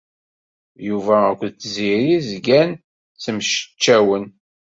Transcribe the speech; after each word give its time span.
Yuba 0.87 1.15
akked 1.31 1.55
Tiziri 1.61 2.17
zgan 2.29 2.69
ttemceččawen. 3.13 4.25